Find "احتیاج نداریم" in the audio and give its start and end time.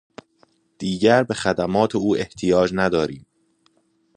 2.17-3.25